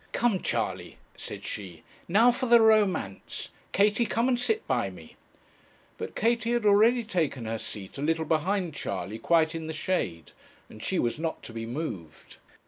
[0.13, 3.49] 'Come, Charley,' said she, 'now for the romance.
[3.71, 5.15] Katie, come and sit by me.'
[5.99, 10.31] But Katie had already taken her seat, a little behind Charley, quite in the shade,
[10.71, 12.37] and she was not to be moved.